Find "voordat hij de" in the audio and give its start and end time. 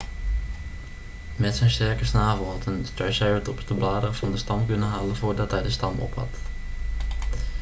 5.15-5.69